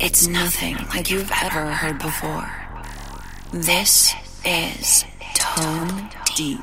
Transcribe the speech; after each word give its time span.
It's 0.00 0.28
nothing 0.28 0.76
like 0.94 1.10
you've 1.10 1.28
ever 1.42 1.72
heard 1.72 1.98
before. 1.98 2.48
This 3.52 4.14
is 4.44 5.04
Tone 5.34 6.08
Deep. 6.36 6.60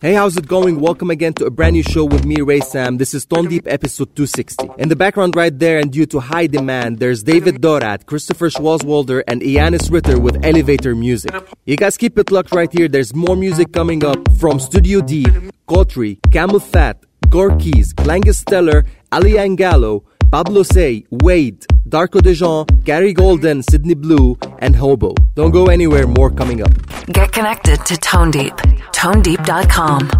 Hey, 0.00 0.14
how's 0.14 0.36
it 0.36 0.48
going? 0.48 0.80
Welcome 0.80 1.10
again 1.10 1.32
to 1.34 1.44
a 1.44 1.50
brand 1.50 1.74
new 1.74 1.84
show 1.84 2.06
with 2.06 2.24
me, 2.24 2.40
Ray 2.40 2.58
Sam. 2.58 2.96
This 2.96 3.14
is 3.14 3.24
Tone 3.24 3.46
Deep 3.46 3.68
episode 3.68 4.16
260. 4.16 4.68
In 4.78 4.88
the 4.88 4.96
background 4.96 5.36
right 5.36 5.56
there 5.56 5.78
and 5.78 5.92
due 5.92 6.06
to 6.06 6.18
high 6.18 6.48
demand, 6.48 6.98
there's 6.98 7.22
David 7.22 7.62
Dorat, 7.62 8.06
Christopher 8.06 8.50
Schwarzwalder, 8.50 9.22
and 9.28 9.40
Ianis 9.40 9.92
Ritter 9.92 10.18
with 10.18 10.44
Elevator 10.44 10.96
Music. 10.96 11.32
You 11.66 11.76
guys 11.76 11.96
keep 11.96 12.18
it 12.18 12.32
locked 12.32 12.50
right 12.50 12.72
here. 12.72 12.88
There's 12.88 13.14
more 13.14 13.36
music 13.36 13.72
coming 13.72 14.04
up 14.04 14.18
from 14.40 14.58
Studio 14.58 15.02
D, 15.02 15.22
Kotri, 15.68 16.18
CamelPhat, 16.30 16.96
Gorky's, 17.28 17.94
Langus 17.94 18.40
Stellar, 18.40 18.84
Ali 19.12 19.34
Pablo 20.34 20.64
Say, 20.64 21.06
Wade, 21.12 21.64
Darko 21.88 22.20
Dejan, 22.20 22.66
Gary 22.82 23.12
Golden, 23.12 23.62
Sydney 23.62 23.94
Blue, 23.94 24.36
and 24.58 24.74
Hobo. 24.74 25.14
Don't 25.36 25.52
go 25.52 25.66
anywhere, 25.66 26.08
more 26.08 26.28
coming 26.28 26.60
up. 26.60 26.72
Get 27.06 27.30
connected 27.30 27.86
to 27.86 27.96
Tone 27.96 28.32
Deep. 28.32 28.56
ToneDeep.com. 28.90 30.10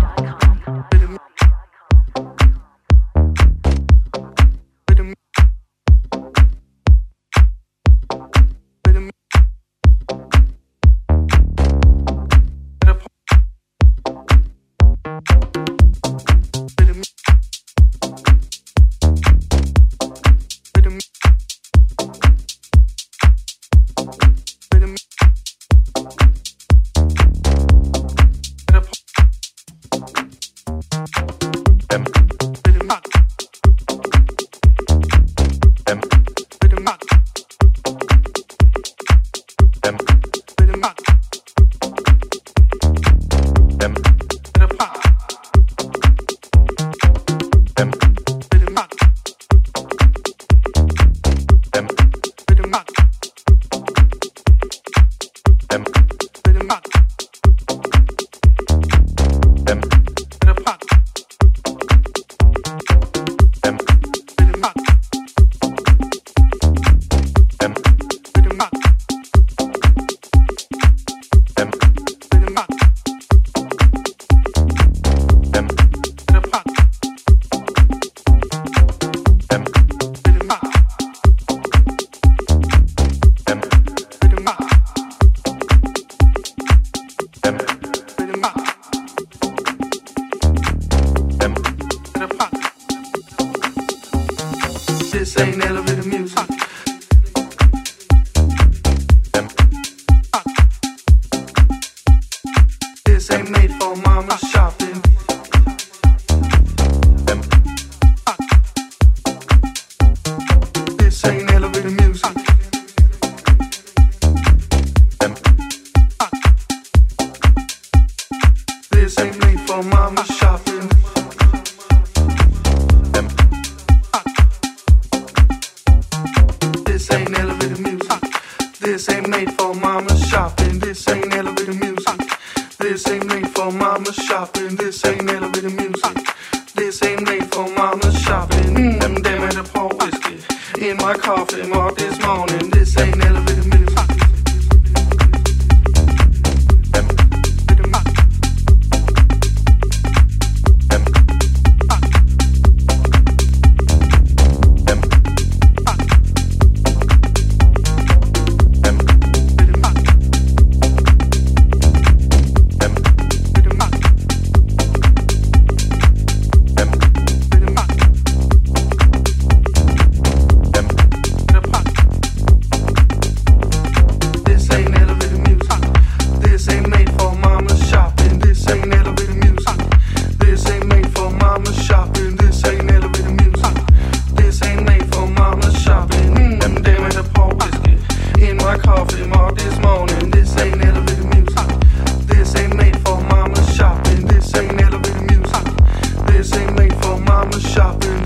popping 198.00 198.23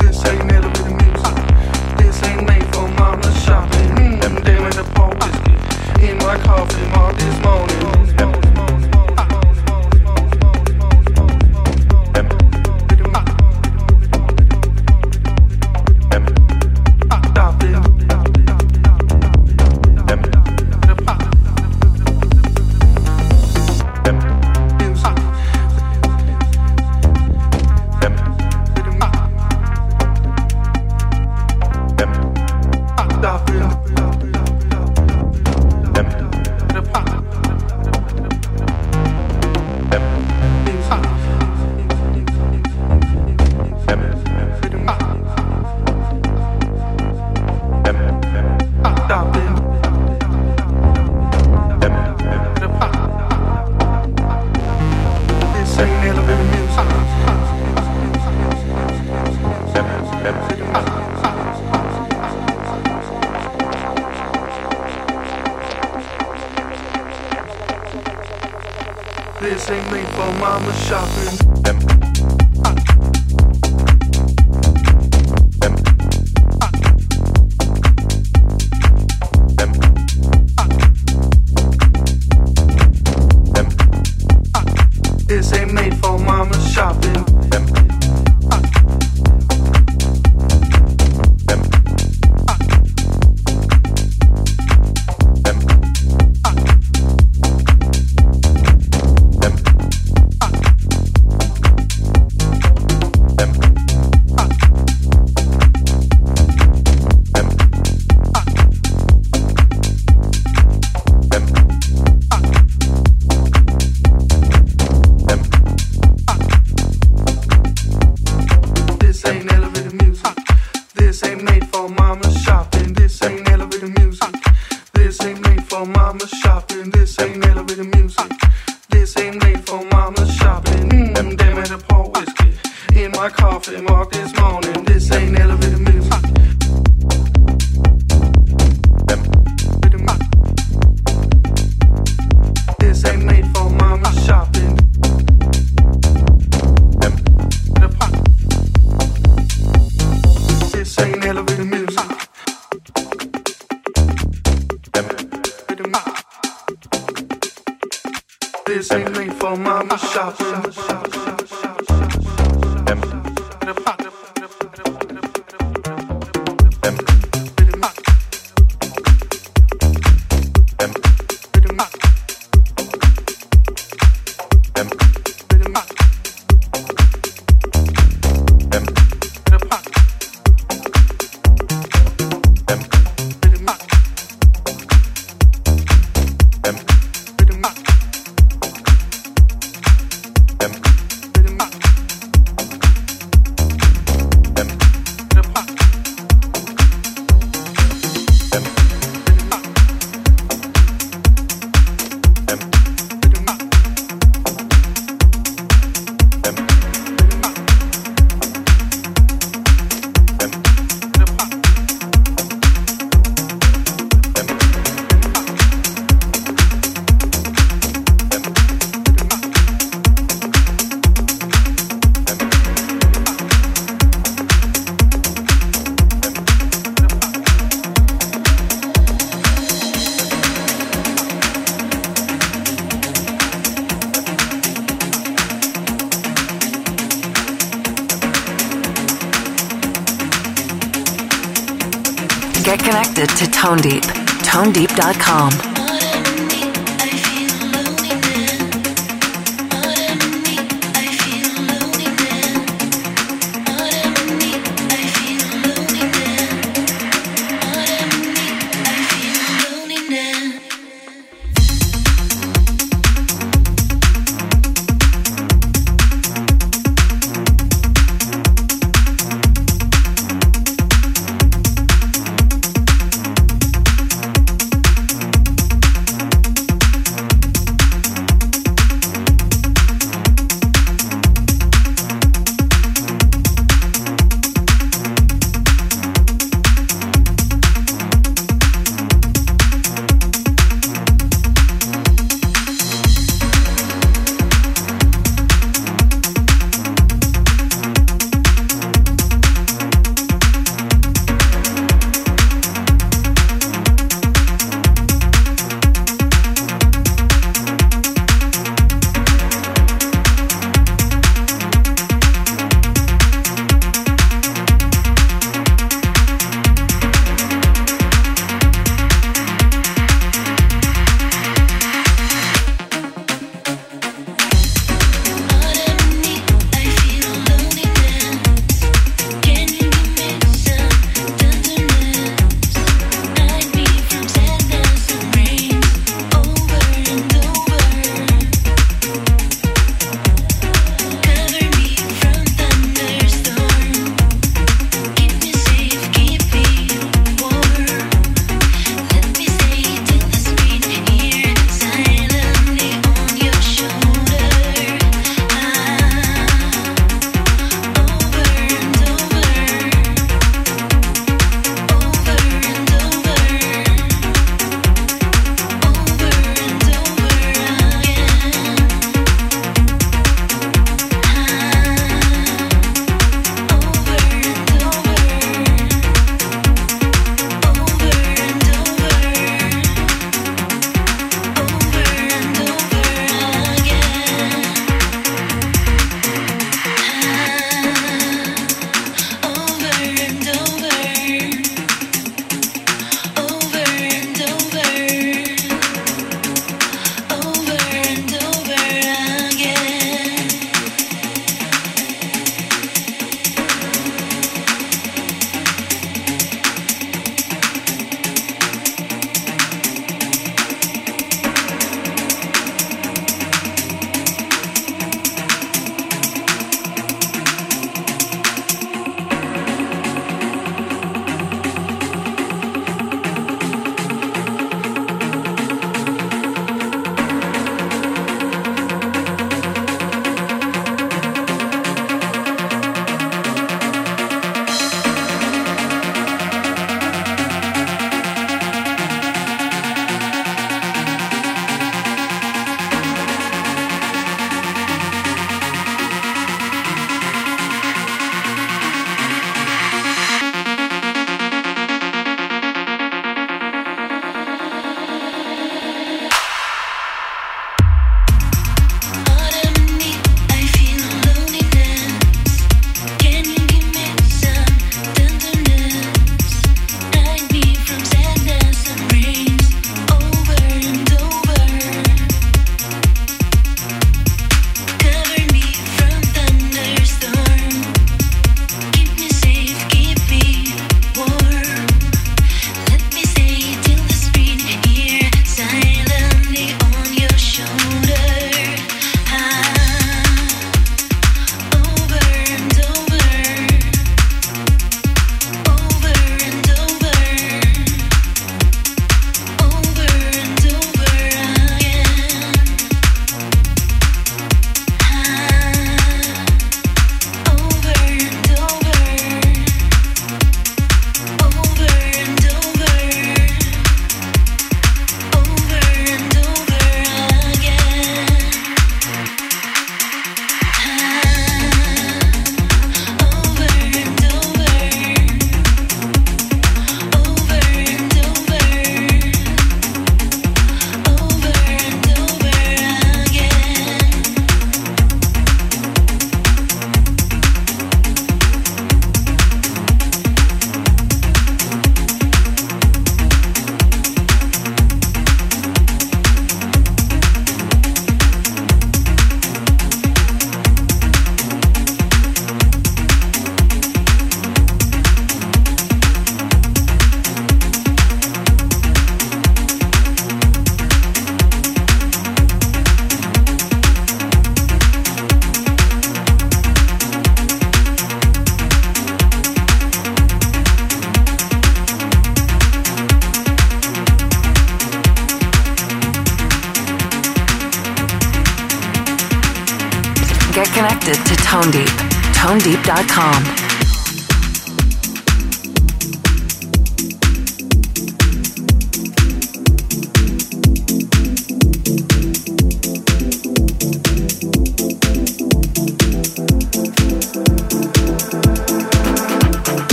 Get 242.68 242.80
connected 242.80 243.30
to 243.30 243.50
Tone 243.50 243.78
Deep. 243.78 244.02
ToneDeep.com. 244.44 245.67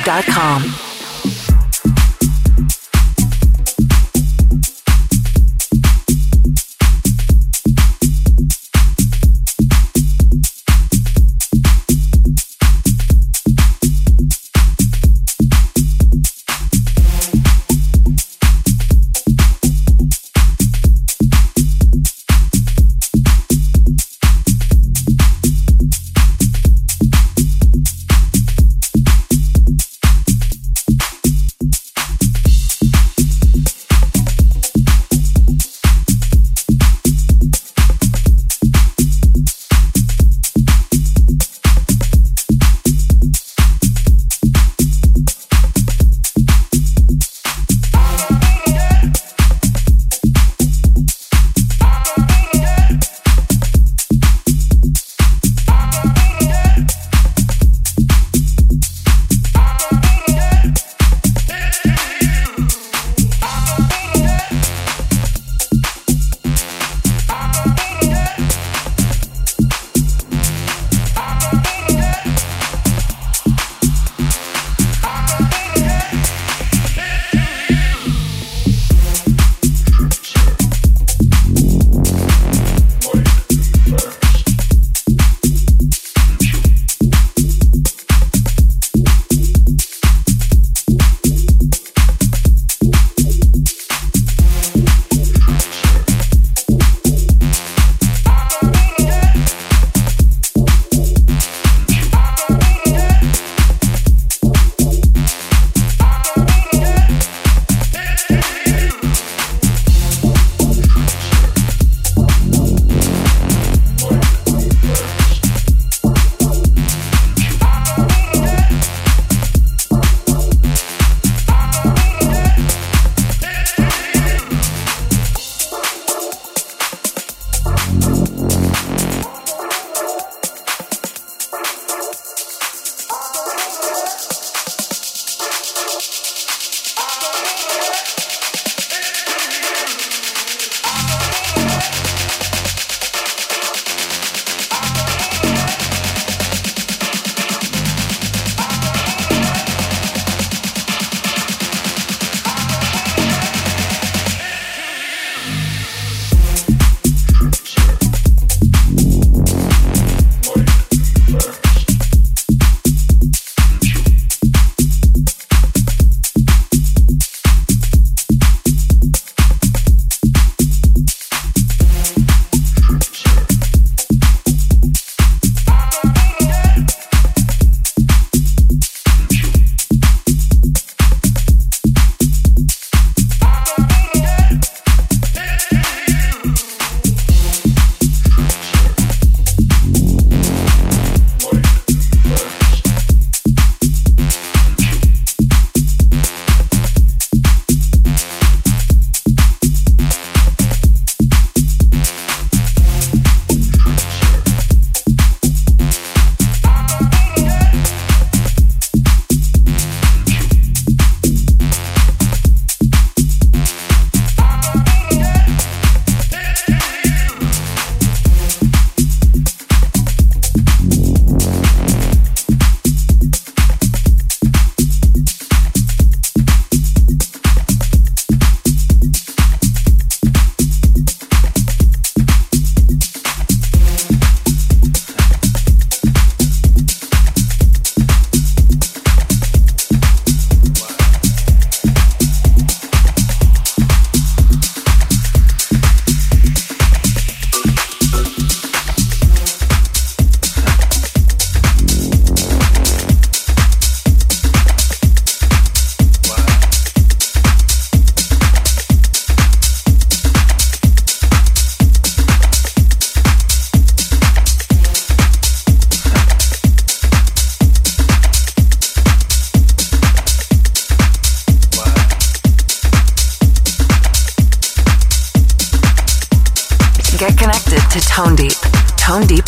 ToneDeep.com. 0.00 0.89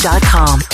Sports.com. 0.02 0.71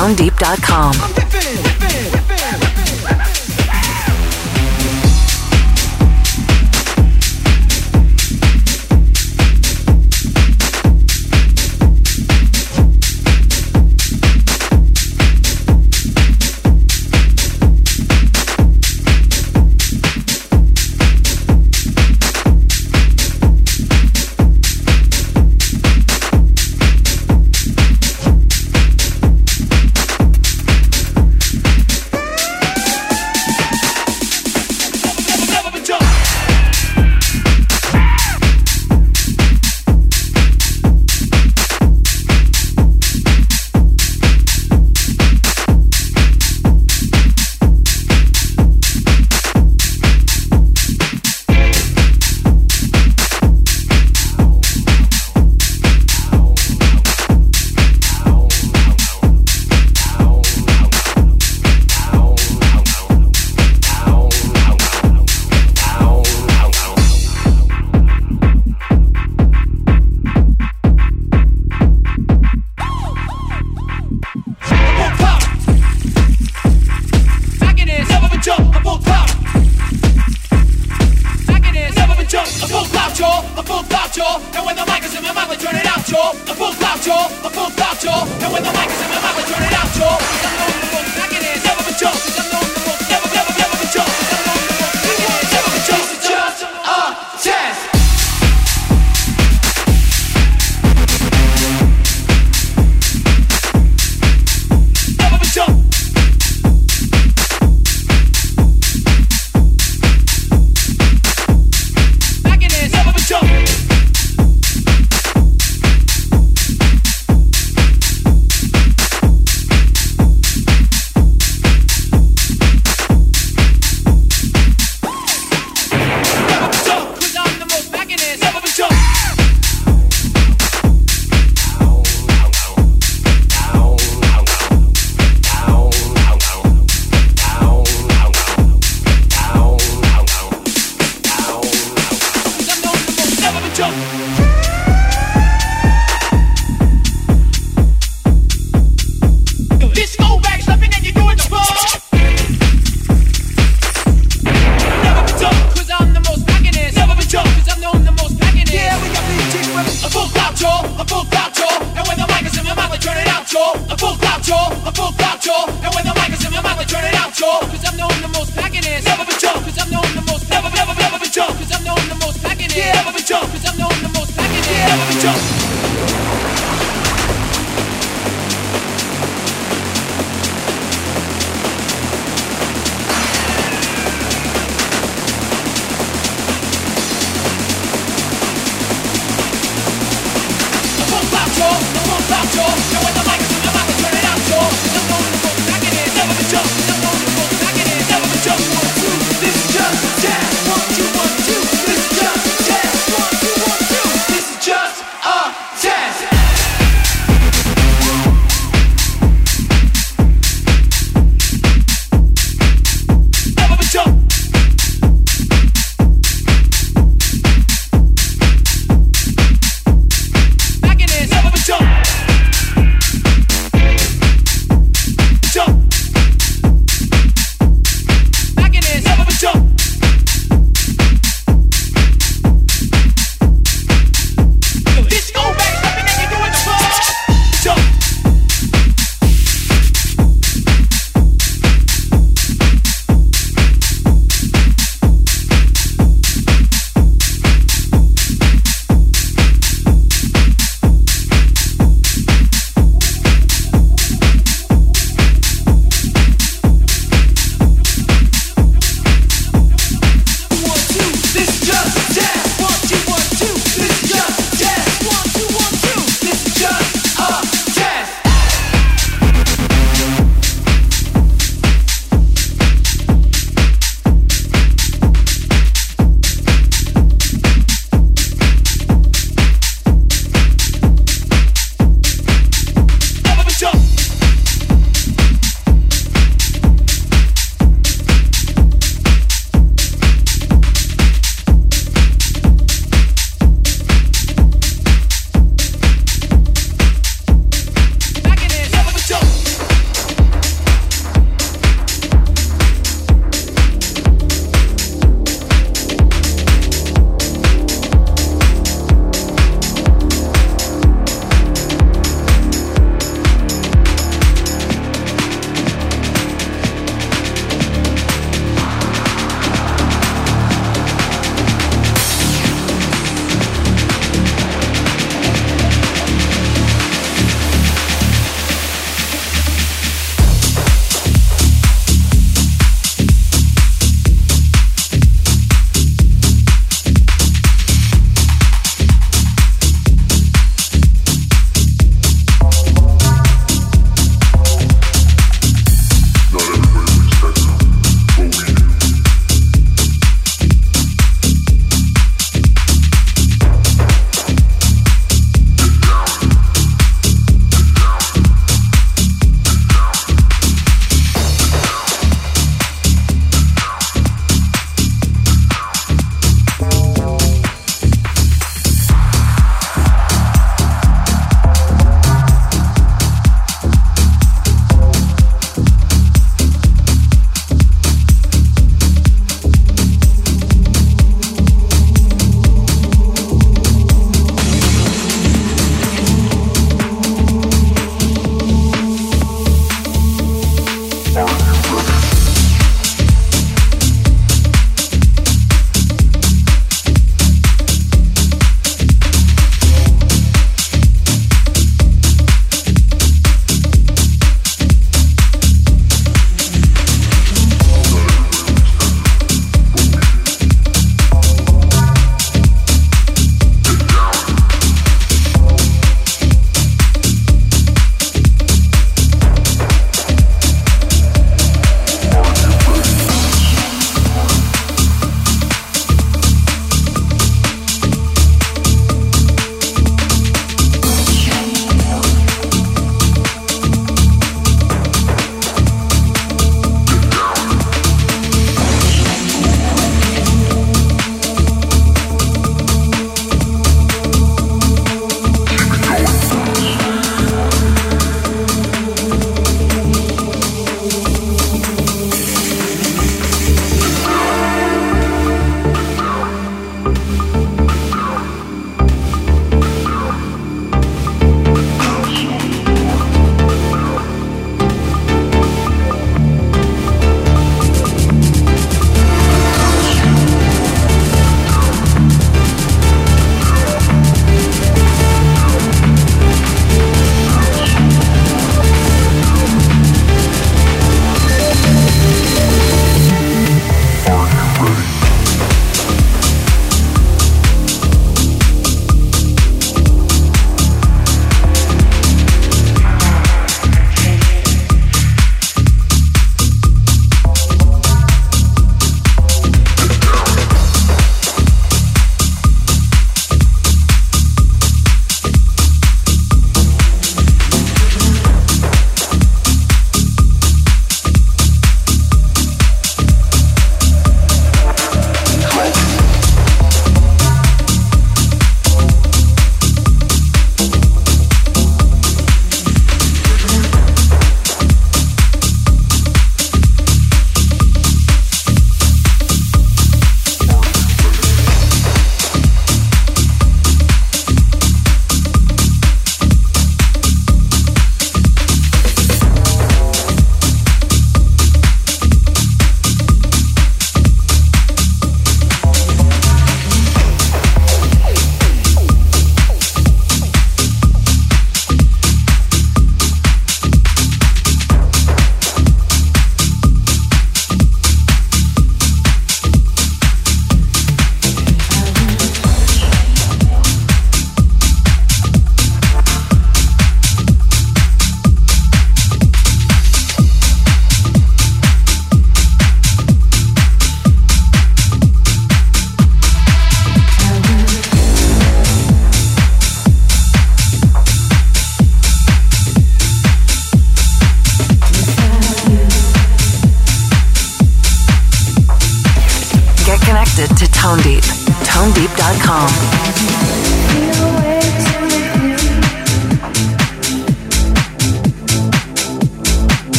ToneDeep.com. 0.00 1.29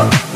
Thank 0.00 0.29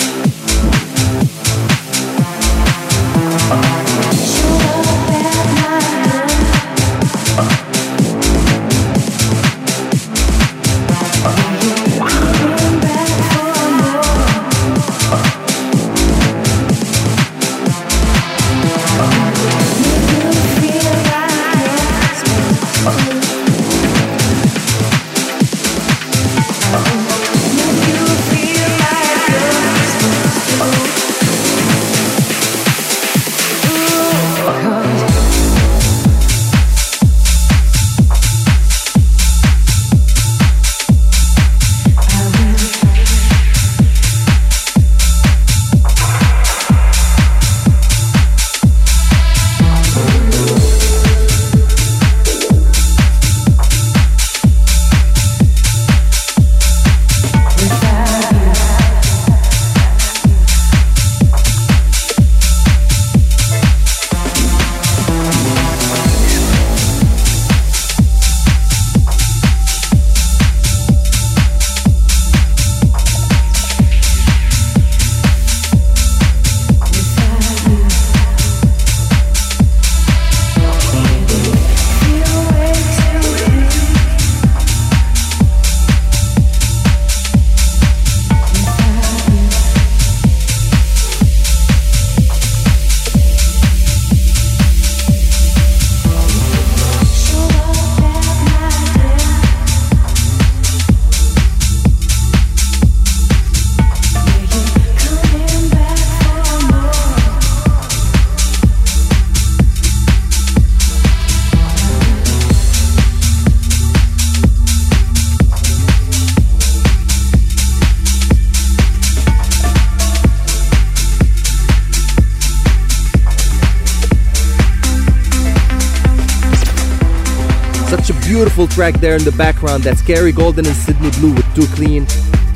beautiful 128.24 128.66
track 128.66 128.94
there 128.94 129.16
in 129.16 129.24
the 129.24 129.32
background. 129.32 129.84
That's 129.84 130.02
Kerry 130.02 130.32
Golden 130.32 130.66
and 130.66 130.76
Sydney 130.76 131.10
Blue 131.12 131.34
with 131.34 131.54
Too 131.54 131.66
Clean. 131.74 132.06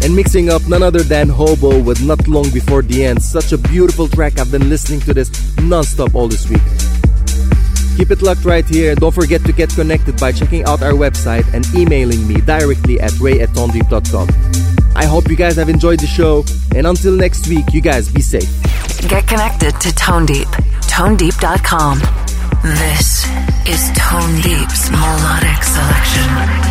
And 0.02 0.14
mixing 0.14 0.48
up 0.48 0.66
none 0.68 0.82
other 0.82 1.02
than 1.02 1.28
Hobo 1.28 1.80
with 1.80 2.02
Not 2.02 2.26
Long 2.28 2.48
Before 2.50 2.82
the 2.82 3.04
End. 3.04 3.22
Such 3.22 3.52
a 3.52 3.58
beautiful 3.58 4.08
track. 4.08 4.38
I've 4.38 4.50
been 4.50 4.68
listening 4.68 5.00
to 5.00 5.14
this 5.14 5.30
non-stop 5.58 6.14
all 6.14 6.28
this 6.28 6.48
week. 6.48 6.62
Keep 7.96 8.12
it 8.12 8.22
locked 8.22 8.44
right 8.44 8.64
here. 8.64 8.94
Don't 8.94 9.14
forget 9.14 9.42
to 9.44 9.52
get 9.52 9.70
connected 9.70 10.18
by 10.20 10.30
checking 10.30 10.64
out 10.64 10.82
our 10.82 10.92
website 10.92 11.52
and 11.52 11.66
emailing 11.74 12.26
me 12.28 12.40
directly 12.40 13.00
at 13.00 13.12
ray 13.18 13.40
at 13.40 13.48
tonedeep.com. 13.50 14.28
I 14.94 15.04
hope 15.04 15.28
you 15.28 15.36
guys 15.36 15.56
have 15.56 15.68
enjoyed 15.68 16.00
the 16.00 16.06
show. 16.06 16.44
And 16.76 16.86
until 16.86 17.12
next 17.12 17.48
week, 17.48 17.72
you 17.72 17.80
guys 17.80 18.08
be 18.12 18.20
safe. 18.20 18.48
Get 19.08 19.26
connected 19.26 19.80
to 19.80 19.94
Tone 19.94 20.26
Deep. 20.26 20.48
ToneDeep.com. 20.86 22.00
This 22.62 23.57
is 23.68 23.90
Tone 23.94 24.40
Deep's 24.40 24.90
Melodic 24.90 25.62
Selection. 25.62 26.67